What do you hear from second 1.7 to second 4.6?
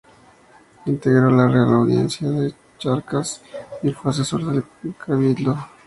Audiencia de Charcas y fue asesor